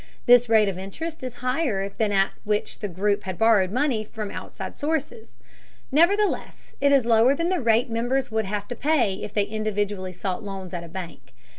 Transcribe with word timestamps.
This 0.25 0.49
rate 0.49 0.67
of 0.67 0.79
interest 0.79 1.21
is 1.21 1.35
higher 1.45 1.87
than 1.89 2.09
that 2.09 2.29
at 2.31 2.31
which 2.43 2.79
the 2.79 2.87
group 2.87 3.21
had 3.25 3.37
borrowed 3.37 3.69
money 3.71 4.03
from 4.03 4.31
outside 4.31 4.75
sources; 4.75 5.35
nevertheless, 5.91 6.75
it 6.81 6.91
is 6.91 7.05
lower 7.05 7.35
than 7.35 7.49
the 7.49 7.61
rate 7.61 7.91
members 7.91 8.31
would 8.31 8.45
have 8.45 8.67
to 8.69 8.75
pay 8.75 9.13
if 9.21 9.31
they 9.35 9.43
individually 9.43 10.11
sought 10.11 10.41
loans 10.43 10.73
at 10.73 10.83
a 10.83 10.87
bank. 10.87 11.35